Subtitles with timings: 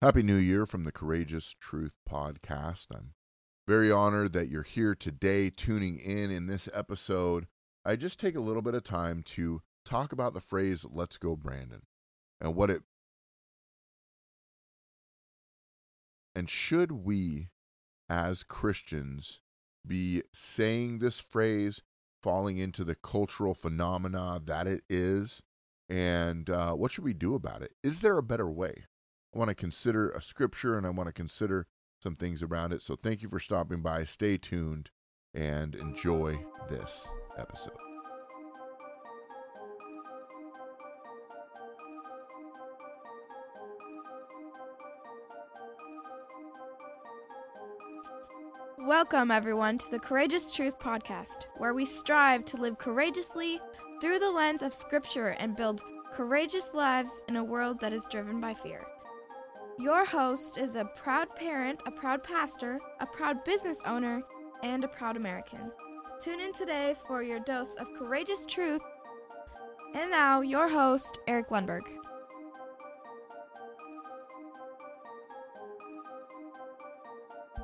[0.00, 2.86] Happy New Year from the Courageous Truth Podcast.
[2.94, 3.14] I'm
[3.66, 7.48] very honored that you're here today tuning in in this episode.
[7.84, 11.34] I just take a little bit of time to talk about the phrase let's go
[11.34, 11.82] Brandon
[12.40, 12.82] and what it
[16.36, 17.48] and should we
[18.08, 19.40] as Christians
[19.84, 21.82] be saying this phrase
[22.22, 25.42] falling into the cultural phenomena that it is
[25.88, 27.72] and uh, what should we do about it?
[27.82, 28.84] Is there a better way?
[29.38, 31.68] Want to consider a scripture and I want to consider
[32.02, 32.82] some things around it.
[32.82, 34.02] So thank you for stopping by.
[34.02, 34.90] Stay tuned
[35.32, 37.06] and enjoy this
[37.38, 37.76] episode.
[48.80, 53.60] Welcome, everyone, to the Courageous Truth Podcast, where we strive to live courageously
[54.00, 58.40] through the lens of Scripture and build courageous lives in a world that is driven
[58.40, 58.84] by fear.
[59.80, 64.22] Your host is a proud parent, a proud pastor, a proud business owner,
[64.64, 65.70] and a proud American.
[66.20, 68.80] Tune in today for your dose of courageous truth.
[69.94, 71.82] And now, your host, Eric Lundberg.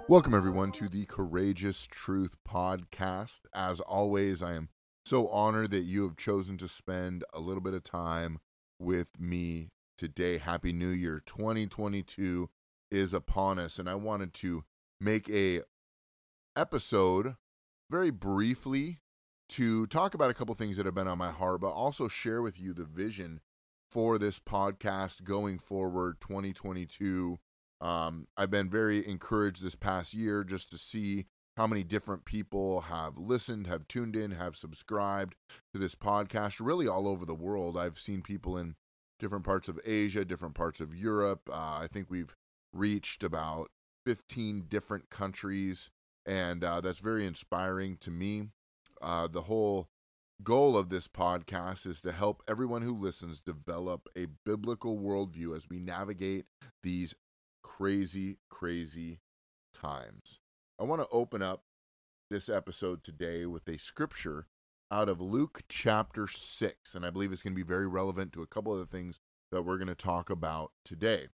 [0.08, 3.40] Welcome, everyone, to the Courageous Truth Podcast.
[3.52, 4.68] As always, I am
[5.04, 8.38] so honored that you have chosen to spend a little bit of time
[8.78, 10.38] with me today.
[10.38, 11.22] Happy New Year.
[11.24, 12.48] 2022
[12.90, 14.64] is upon us, and I wanted to
[15.00, 15.62] make a
[16.56, 17.36] episode
[17.90, 18.98] very briefly
[19.50, 22.42] to talk about a couple things that have been on my heart, but also share
[22.42, 23.40] with you the vision
[23.90, 27.38] for this podcast going forward 2022.
[27.80, 32.82] Um, I've been very encouraged this past year just to see how many different people
[32.82, 35.36] have listened, have tuned in, have subscribed
[35.72, 37.76] to this podcast, really all over the world.
[37.76, 38.74] I've seen people in
[39.18, 41.48] different parts of Asia, different parts of Europe.
[41.50, 42.34] Uh, I think we've
[42.72, 43.70] reached about
[44.04, 45.90] 15 different countries,
[46.26, 48.48] and uh, that's very inspiring to me.
[49.00, 49.88] Uh, the whole
[50.42, 55.68] goal of this podcast is to help everyone who listens develop a biblical worldview as
[55.68, 56.46] we navigate
[56.82, 57.14] these
[57.62, 59.20] crazy, crazy
[59.72, 60.40] times.
[60.78, 61.62] I want to open up
[62.30, 64.46] this episode today with a scripture
[64.94, 68.42] out of Luke chapter 6, and I believe it's going to be very relevant to
[68.42, 69.18] a couple of the things
[69.50, 71.26] that we're going to talk about today.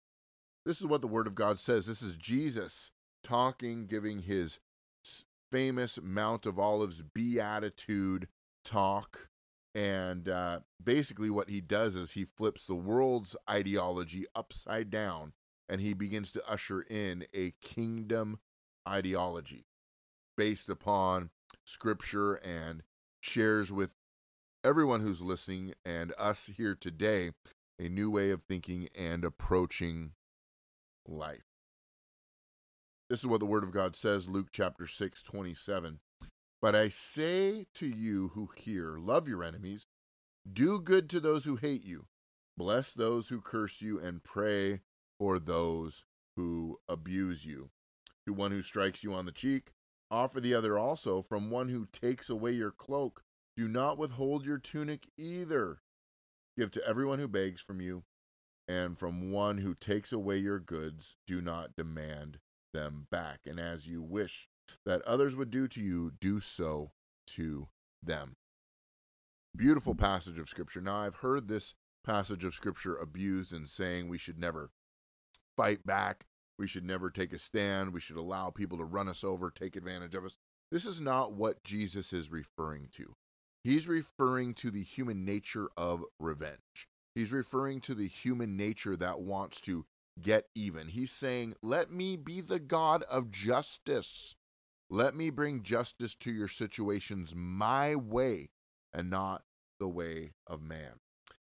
[0.65, 1.87] This is what the Word of God says.
[1.87, 2.93] This is Jesus
[3.25, 4.61] talking, giving his
[5.51, 8.29] famous Mount of Olives beatitude
[8.65, 9.29] talk.
[9.75, 15.33] And uh, basically, what he does is he flips the world's ideology upside down
[15.69, 18.39] and he begins to usher in a kingdom
[18.89, 19.67] ideology
[20.37, 21.31] based upon
[21.65, 22.85] scripture and
[23.21, 23.91] shares with
[24.65, 27.33] everyone who's listening and us here today
[27.79, 30.13] a new way of thinking and approaching
[31.07, 31.45] life.
[33.09, 36.01] This is what the Word of God says, Luke chapter 6, 27.
[36.61, 39.87] But I say to you who hear, love your enemies,
[40.51, 42.07] do good to those who hate you,
[42.57, 44.81] bless those who curse you, and pray
[45.19, 46.05] for those
[46.37, 47.71] who abuse you.
[48.27, 49.73] To one who strikes you on the cheek,
[50.11, 51.23] offer the other also.
[51.23, 53.23] From one who takes away your cloak,
[53.57, 55.81] do not withhold your tunic either.
[56.57, 58.05] Give to everyone who begs from you,
[58.67, 62.39] and from one who takes away your goods, do not demand
[62.73, 63.41] them back.
[63.47, 64.49] And as you wish
[64.85, 66.93] that others would do to you, do so
[67.29, 67.69] to
[68.03, 68.37] them.
[69.57, 70.81] Beautiful passage of Scripture.
[70.81, 71.75] Now, I've heard this
[72.05, 74.71] passage of Scripture abused and saying we should never
[75.57, 76.27] fight back,
[76.59, 79.77] we should never take a stand, we should allow people to run us over, take
[79.77, 80.37] advantage of us.
[80.71, 83.15] This is not what Jesus is referring to.
[83.65, 86.89] He's referring to the human nature of revenge.
[87.15, 89.87] He's referring to the human nature that wants to
[90.21, 90.89] get even.
[90.89, 94.37] He's saying, Let me be the God of justice.
[94.91, 98.51] Let me bring justice to your situations my way
[98.93, 99.43] and not
[99.79, 101.01] the way of man.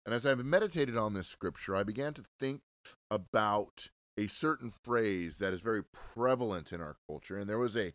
[0.05, 2.63] And as I've meditated on this scripture, I began to think
[3.11, 7.39] about a certain phrase that is very prevalent in our culture.
[7.39, 7.93] And there was a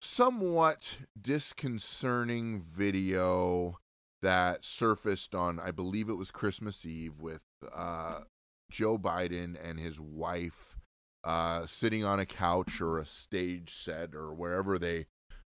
[0.00, 3.78] somewhat disconcerting video
[4.20, 7.42] that surfaced on, I believe it was Christmas Eve, with
[7.72, 8.20] uh,
[8.70, 10.76] Joe Biden and his wife
[11.22, 15.06] uh, sitting on a couch or a stage set or wherever they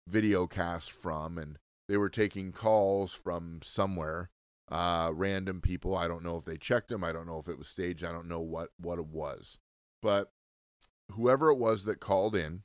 [0.06, 1.58] video cast from, and
[1.88, 4.28] they were taking calls from somewhere,
[4.70, 5.96] uh, random people.
[5.96, 7.04] I don't know if they checked them.
[7.04, 8.04] I don't know if it was staged.
[8.04, 9.58] I don't know what what it was,
[10.02, 10.32] but
[11.12, 12.62] whoever it was that called in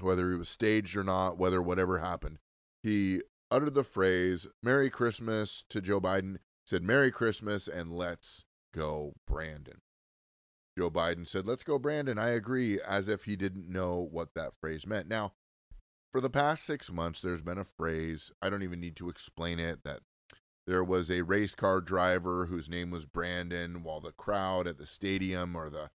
[0.00, 2.38] whether he was staged or not, whether whatever happened.
[2.82, 9.14] He uttered the phrase Merry Christmas to Joe Biden, said Merry Christmas and let's go,
[9.26, 9.80] Brandon.
[10.76, 12.18] Joe Biden said, Let's go, Brandon.
[12.18, 15.08] I agree, as if he didn't know what that phrase meant.
[15.08, 15.32] Now,
[16.12, 19.58] for the past six months, there's been a phrase, I don't even need to explain
[19.58, 20.00] it, that
[20.68, 24.84] there was a race car driver whose name was Brandon, while the crowd at the
[24.84, 25.88] stadium or the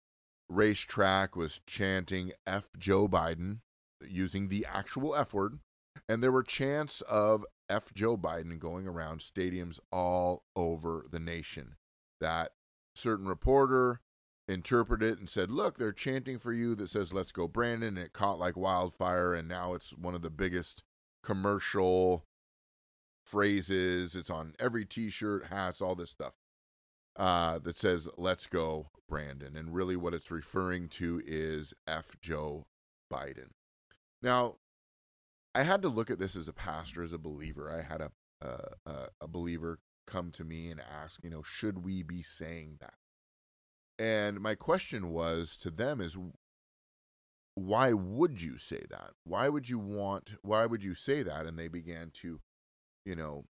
[0.47, 3.59] racetrack was chanting F Joe Biden
[4.01, 5.59] using the actual F word.
[6.07, 11.75] And there were chants of F Joe Biden going around stadiums all over the nation.
[12.21, 12.53] That
[12.95, 14.00] certain reporter
[14.47, 17.97] interpreted and said, Look, they're chanting for you that says, Let's go, Brandon.
[17.97, 19.33] And it caught like wildfire.
[19.33, 20.85] And now it's one of the biggest
[21.21, 22.25] commercial
[23.31, 24.15] phrases.
[24.15, 26.33] It's on every t shirt, hats, all this stuff
[27.15, 29.55] uh, that says, Let's go, Brandon.
[29.55, 32.15] And really, what it's referring to is F.
[32.21, 32.67] Joe
[33.11, 33.51] Biden.
[34.21, 34.57] Now,
[35.55, 37.71] I had to look at this as a pastor, as a believer.
[37.71, 38.11] I had a,
[38.85, 42.93] a, a believer come to me and ask, you know, should we be saying that?
[43.97, 46.17] And my question was to them is
[47.55, 49.11] why would you say that?
[49.23, 51.45] Why would you want why would you say that?
[51.45, 52.39] And they began to,
[53.06, 53.45] you know,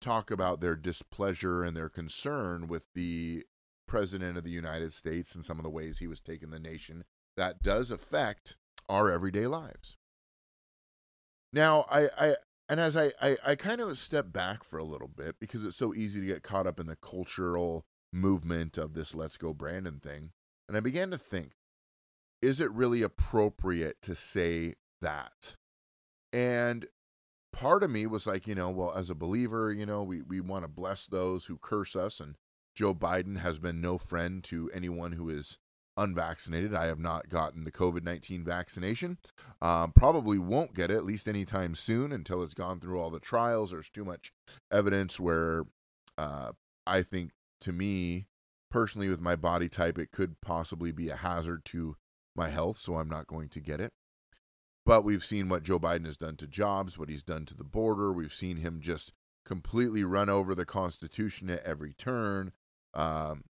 [0.00, 3.44] talk about their displeasure and their concern with the
[3.86, 7.04] president of the United States and some of the ways he was taking the nation
[7.36, 8.56] that does affect
[8.88, 9.96] our everyday lives.
[11.52, 12.36] Now, I, I
[12.68, 15.76] and as I, I, I kind of step back for a little bit because it's
[15.76, 20.00] so easy to get caught up in the cultural movement of this let's go Brandon
[20.00, 20.30] thing.
[20.68, 21.52] And I began to think,
[22.40, 25.56] is it really appropriate to say that?
[26.32, 26.86] And
[27.54, 30.40] part of me was like, you know, well, as a believer, you know, we, we
[30.40, 32.20] want to bless those who curse us.
[32.20, 32.36] And
[32.74, 35.58] Joe Biden has been no friend to anyone who is
[35.96, 36.74] unvaccinated.
[36.74, 39.18] I have not gotten the COVID 19 vaccination.
[39.62, 43.20] Um, probably won't get it, at least anytime soon, until it's gone through all the
[43.20, 43.70] trials.
[43.70, 44.32] There's too much
[44.72, 45.64] evidence where
[46.18, 46.52] uh,
[46.86, 47.30] I think,
[47.60, 48.26] to me,
[48.70, 51.96] personally, with my body type, it could possibly be a hazard to
[52.36, 52.78] my health.
[52.78, 53.92] So I'm not going to get it.
[54.86, 57.64] But we've seen what Joe Biden has done to jobs, what he's done to the
[57.64, 58.12] border.
[58.12, 59.12] We've seen him just
[59.46, 62.52] completely run over the Constitution at every turn.
[62.92, 63.44] Um,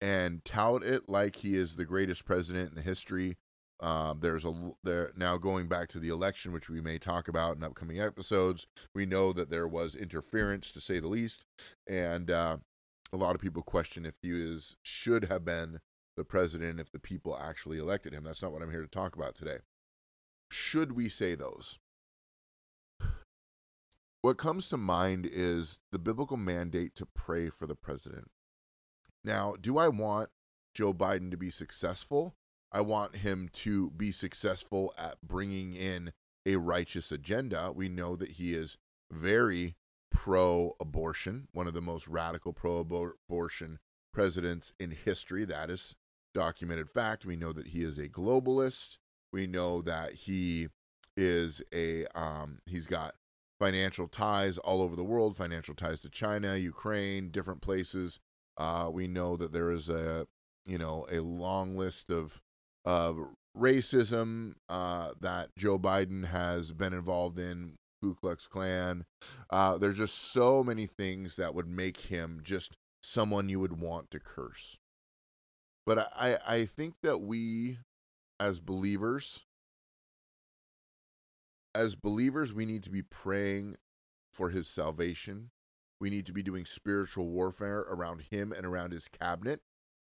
[0.00, 3.36] and tout it like he is the greatest president in the history.
[3.80, 7.56] Um, there's a there now going back to the election, which we may talk about
[7.56, 8.66] in upcoming episodes.
[8.94, 11.44] We know that there was interference, to say the least,
[11.86, 12.56] and uh,
[13.12, 15.80] a lot of people question if he is should have been
[16.16, 18.24] the president if the people actually elected him.
[18.24, 19.58] That's not what I'm here to talk about today.
[20.50, 21.78] Should we say those?
[24.22, 28.30] What comes to mind is the biblical mandate to pray for the president.
[29.22, 30.30] Now, do I want
[30.74, 32.34] Joe Biden to be successful?
[32.72, 36.12] I want him to be successful at bringing in
[36.44, 37.72] a righteous agenda.
[37.72, 38.78] We know that he is
[39.12, 39.76] very
[40.10, 43.78] pro abortion, one of the most radical pro abortion
[44.12, 45.44] presidents in history.
[45.44, 45.94] That is
[46.34, 47.24] documented fact.
[47.24, 48.98] We know that he is a globalist.
[49.32, 50.68] We know that he
[51.16, 53.14] is a um, he's got
[53.58, 58.20] financial ties all over the world, financial ties to China, Ukraine, different places.
[58.56, 60.26] Uh, we know that there is a
[60.64, 62.40] you know a long list of
[62.84, 63.18] of
[63.56, 67.76] racism uh, that Joe Biden has been involved in.
[68.02, 69.06] Ku Klux Klan.
[69.48, 74.10] Uh, there's just so many things that would make him just someone you would want
[74.10, 74.76] to curse.
[75.86, 77.78] But I, I think that we,
[78.38, 79.44] as believers,
[81.74, 83.76] as believers, we need to be praying
[84.32, 85.50] for his salvation.
[86.00, 89.60] We need to be doing spiritual warfare around him and around his cabinet,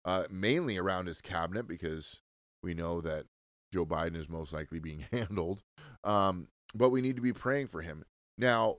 [0.05, 2.21] uh, mainly around his cabinet, because
[2.61, 3.25] we know that
[3.73, 5.63] Joe Biden is most likely being handled.
[6.03, 8.03] Um, but we need to be praying for him.
[8.37, 8.77] Now,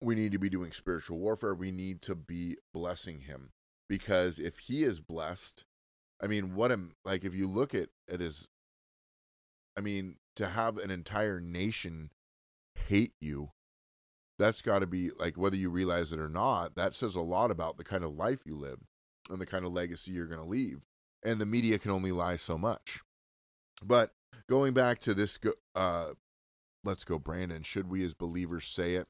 [0.00, 1.54] we need to be doing spiritual warfare.
[1.54, 3.50] We need to be blessing him
[3.88, 5.64] because if he is blessed,
[6.24, 8.48] I mean, what am like if you look at at his,
[9.76, 12.10] I mean, to have an entire nation
[12.88, 13.50] hate you
[14.38, 17.50] that's got to be like whether you realize it or not that says a lot
[17.50, 18.80] about the kind of life you live
[19.30, 20.86] and the kind of legacy you're going to leave
[21.22, 23.00] and the media can only lie so much.
[23.82, 24.10] But
[24.48, 25.38] going back to this
[25.74, 26.10] uh
[26.84, 29.06] let's go brandon should we as believers say it?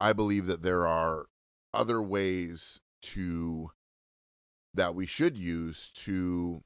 [0.00, 1.26] I believe that there are
[1.74, 3.70] other ways to
[4.74, 6.62] that we should use to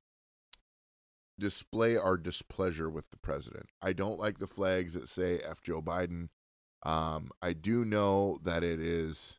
[1.38, 3.66] display our displeasure with the president.
[3.82, 6.28] I don't like the flags that say F Joe Biden.
[6.84, 9.38] Um, I do know that it is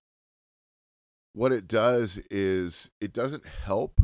[1.34, 4.02] what it does is it doesn't help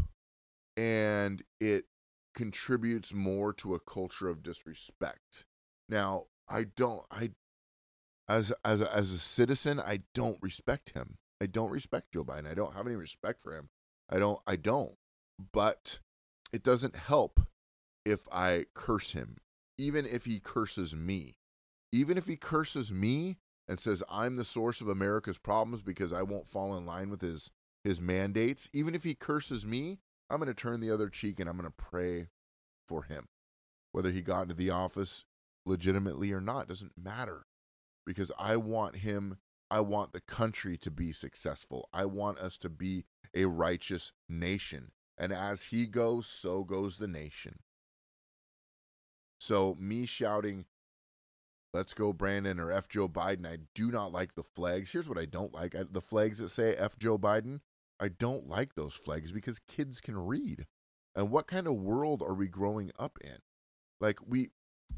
[0.78, 1.86] and it
[2.36, 5.46] contributes more to a culture of disrespect.
[5.90, 7.32] Now, I don't I
[8.28, 11.18] as as as a citizen, I don't respect him.
[11.42, 12.50] I don't respect Joe Biden.
[12.50, 13.70] I don't have any respect for him.
[14.14, 14.94] I don't I don't.
[15.52, 16.00] But
[16.54, 17.42] it doesn't help
[18.06, 19.38] if I curse him,
[19.78, 21.36] even if he curses me.
[21.92, 26.22] Even if he curses me and says I'm the source of America's problems because I
[26.22, 27.52] won't fall in line with his
[27.84, 31.50] his mandates, even if he curses me, I'm going to turn the other cheek and
[31.50, 32.28] I'm going to pray
[32.88, 33.28] for him.
[33.92, 35.26] Whether he got into the office
[35.66, 37.46] legitimately or not doesn't matter
[38.06, 39.38] because I want him,
[39.70, 41.90] I want the country to be successful.
[41.94, 43.06] I want us to be
[43.36, 44.92] a righteous nation.
[45.18, 47.60] And as he goes, so goes the nation.
[49.40, 50.66] So, me shouting,
[51.74, 52.88] let's go, Brandon, or F.
[52.88, 54.92] Joe Biden, I do not like the flags.
[54.92, 56.98] Here's what I don't like I, the flags that say F.
[56.98, 57.60] Joe Biden.
[58.00, 60.66] I don't like those flags because kids can read.
[61.16, 63.38] And what kind of world are we growing up in?
[64.00, 64.52] Like, we.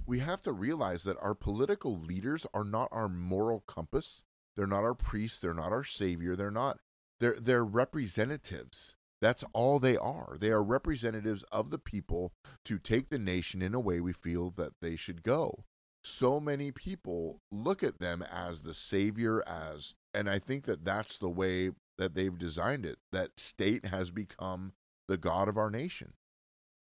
[0.06, 4.26] We have to realize that our political leaders are not our moral compass.
[4.56, 5.40] They're not our priests.
[5.40, 6.36] They're not our savior.
[6.36, 6.80] They're not.
[7.20, 8.96] They're they're representatives.
[9.22, 10.38] That's all they are.
[10.40, 12.34] They are representatives of the people
[12.66, 15.64] to take the nation in a way we feel that they should go.
[16.04, 21.18] So many people look at them as the savior, as, and I think that that's
[21.18, 23.00] the way that they've designed it.
[23.12, 24.74] That state has become
[25.08, 26.14] the God of our nation.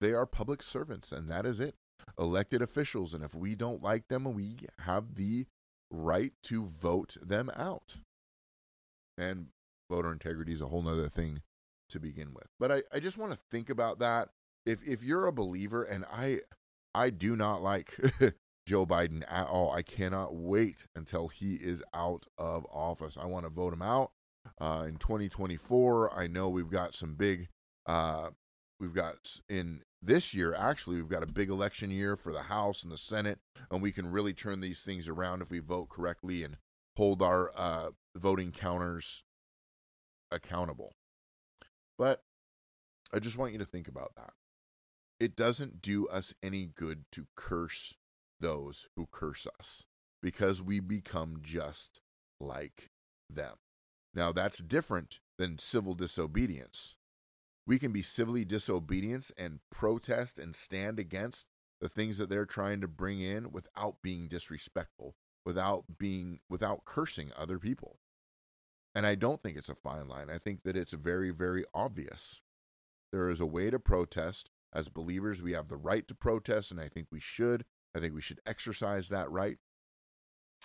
[0.00, 1.76] They are public servants, and that is it.
[2.18, 5.46] Elected officials, and if we don't like them, we have the
[5.90, 7.98] right to vote them out.
[9.16, 9.48] And
[9.90, 11.42] voter integrity is a whole nother thing
[11.90, 12.48] to begin with.
[12.58, 14.28] But I, I just want to think about that.
[14.64, 16.40] If if you're a believer, and I
[16.94, 17.96] I do not like
[18.66, 19.72] Joe Biden at all.
[19.72, 23.16] I cannot wait until he is out of office.
[23.16, 24.10] I want to vote him out
[24.60, 26.18] uh, in 2024.
[26.18, 27.48] I know we've got some big.
[27.86, 28.30] Uh,
[28.80, 32.82] we've got in this year actually we've got a big election year for the House
[32.82, 33.38] and the Senate,
[33.70, 36.56] and we can really turn these things around if we vote correctly and
[36.96, 39.22] hold our uh, voting counters
[40.30, 40.94] accountable.
[41.98, 42.22] But
[43.12, 44.32] I just want you to think about that.
[45.18, 47.94] It doesn't do us any good to curse
[48.40, 49.84] those who curse us
[50.22, 52.00] because we become just
[52.40, 52.90] like
[53.30, 53.54] them.
[54.14, 56.96] Now, that's different than civil disobedience.
[57.66, 61.46] We can be civilly disobedient and protest and stand against
[61.80, 65.14] the things that they're trying to bring in without being disrespectful,
[65.44, 67.98] without being without cursing other people.
[68.96, 70.30] And I don't think it's a fine line.
[70.30, 72.40] I think that it's very, very obvious.
[73.12, 74.48] There is a way to protest.
[74.72, 77.66] As believers, we have the right to protest, and I think we should.
[77.94, 79.58] I think we should exercise that right,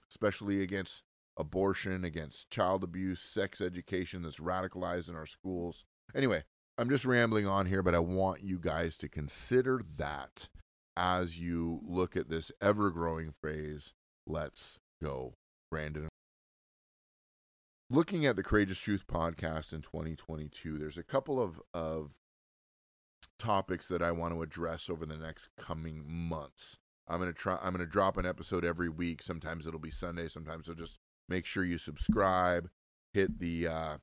[0.10, 1.04] especially against
[1.38, 5.84] abortion, against child abuse, sex education that's radicalized in our schools.
[6.16, 6.46] Anyway,
[6.78, 10.48] I'm just rambling on here, but I want you guys to consider that
[10.96, 13.92] as you look at this ever growing phrase,
[14.26, 15.34] let's go,
[15.70, 16.08] Brandon
[17.91, 22.15] looking at the Courageous Truth podcast in 2022, there's a couple of, of
[23.38, 26.79] topics that I want to address over the next coming months.
[27.07, 27.57] I'm gonna try.
[27.62, 29.21] I'm gonna drop an episode every week.
[29.21, 30.29] Sometimes it'll be Sunday.
[30.29, 32.69] Sometimes so just make sure you subscribe,
[33.13, 33.98] hit the uh,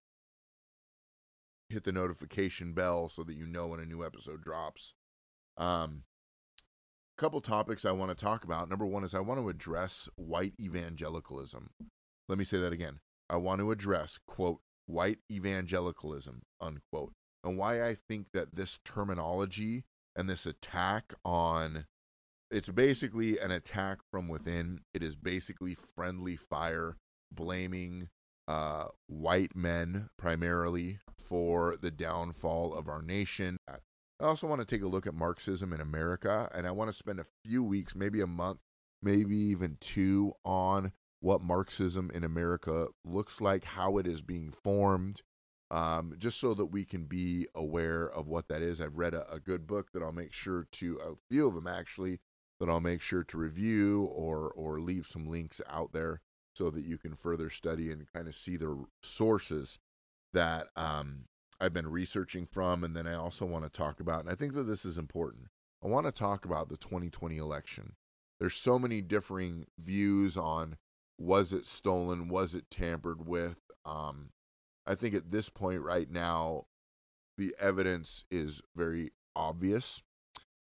[1.70, 4.92] hit the notification bell so that you know when a new episode drops.
[5.56, 6.02] Um,
[7.16, 8.68] couple topics I want to talk about.
[8.68, 11.70] Number one is I want to address white evangelicalism.
[12.28, 13.00] Let me say that again.
[13.30, 17.12] I want to address, quote, white evangelicalism, unquote,
[17.44, 19.84] and why I think that this terminology
[20.16, 21.86] and this attack on
[22.50, 24.80] it's basically an attack from within.
[24.94, 26.96] It is basically friendly fire,
[27.30, 28.08] blaming
[28.46, 33.58] uh, white men primarily for the downfall of our nation.
[33.68, 33.76] I
[34.24, 37.20] also want to take a look at Marxism in America, and I want to spend
[37.20, 38.60] a few weeks, maybe a month,
[39.02, 45.22] maybe even two, on what Marxism in America looks like, how it is being formed,
[45.70, 48.80] um, just so that we can be aware of what that is.
[48.80, 51.66] I've read a, a, good book that I'll make sure to, a few of them
[51.66, 52.20] actually,
[52.60, 56.20] that I'll make sure to review or or leave some links out there
[56.54, 59.78] so that you can further study and kind of see the sources
[60.32, 61.26] that um,
[61.60, 62.82] I've been researching from.
[62.82, 65.46] And then I also want to talk about, and I think that this is important.
[65.84, 67.92] I want to talk about the 2020 election.
[68.40, 70.76] There's so many differing views on
[71.18, 72.28] was it stolen?
[72.28, 73.58] Was it tampered with?
[73.84, 74.30] Um,
[74.86, 76.64] I think at this point right now,
[77.36, 80.02] the evidence is very obvious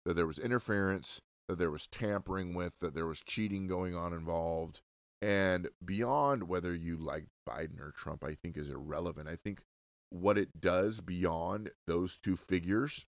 [0.06, 4.14] that there was interference, that there was tampering with, that there was cheating going on
[4.14, 4.82] involved.
[5.22, 9.28] And beyond whether you like Biden or Trump, I think is irrelevant.
[9.28, 9.64] I think
[10.10, 13.06] what it does beyond those two figures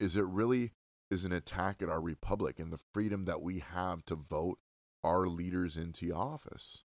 [0.00, 0.72] is it really
[1.10, 4.58] is an attack at our republic and the freedom that we have to vote
[5.04, 6.84] our leaders into office.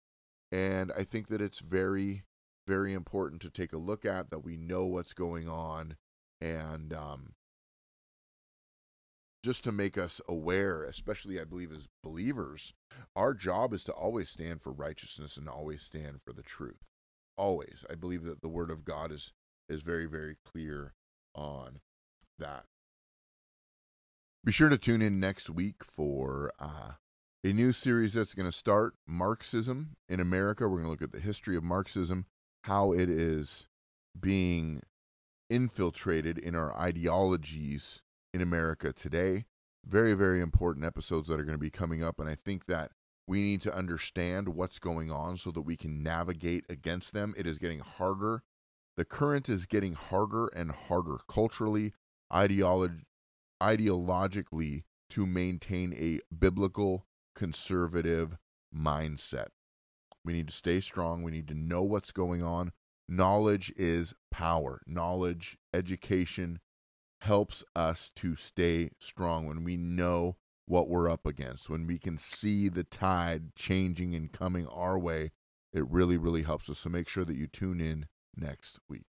[0.51, 2.23] And I think that it's very,
[2.67, 5.97] very important to take a look at that we know what's going on.
[6.39, 7.33] And um,
[9.43, 12.73] just to make us aware, especially I believe as believers,
[13.15, 16.87] our job is to always stand for righteousness and always stand for the truth.
[17.37, 17.85] Always.
[17.89, 19.33] I believe that the word of God is
[19.69, 20.93] is very, very clear
[21.35, 21.81] on
[22.39, 22.63] that.
[24.43, 26.93] Be sure to tune in next week for uh,
[27.47, 30.67] a new series that's going to start Marxism in America.
[30.67, 32.25] We're going to look at the history of Marxism,
[32.65, 33.69] how it is
[34.19, 34.81] being
[35.49, 38.01] infiltrated in our ideologies
[38.33, 39.45] in America today.
[39.85, 42.19] Very, very important episodes that are going to be coming up.
[42.19, 42.91] And I think that
[43.25, 47.33] we need to understand what's going on so that we can navigate against them.
[47.37, 48.43] It is getting harder.
[48.97, 51.93] The current is getting harder and harder culturally,
[52.29, 53.03] ideolog-
[53.63, 57.06] ideologically to maintain a biblical
[57.37, 58.35] conservative
[58.75, 59.47] mindset.
[60.25, 61.21] We need to stay strong.
[61.21, 62.71] We need to know what's going on.
[63.07, 64.81] Knowledge is power.
[64.85, 66.59] Knowledge, education
[67.21, 72.17] helps us to stay strong when we know what we're up against, when we can
[72.17, 75.31] see the tide changing and coming our way.
[75.71, 76.79] It really, really helps us.
[76.79, 79.05] So make sure that you tune in next week.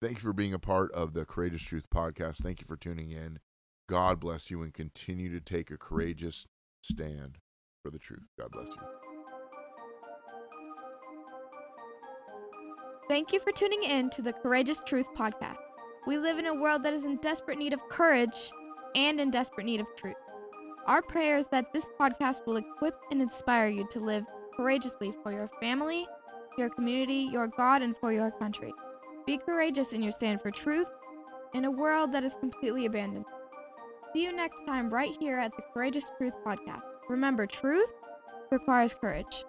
[0.00, 2.42] Thank you for being a part of the Courageous Truth podcast.
[2.42, 3.40] Thank you for tuning in.
[3.88, 6.46] God bless you and continue to take a courageous
[6.82, 7.38] stand
[7.82, 8.26] for the truth.
[8.38, 8.82] God bless you.
[13.08, 15.58] Thank you for tuning in to the Courageous Truth podcast.
[16.06, 18.50] We live in a world that is in desperate need of courage
[18.94, 20.16] and in desperate need of truth.
[20.86, 24.24] Our prayer is that this podcast will equip and inspire you to live
[24.56, 26.06] courageously for your family,
[26.58, 28.72] your community, your God, and for your country.
[29.26, 30.88] Be courageous in your stand for truth
[31.54, 33.24] in a world that is completely abandoned.
[34.12, 36.82] See you next time right here at the Courageous Truth podcast.
[37.08, 37.90] Remember, truth
[38.50, 39.44] requires courage.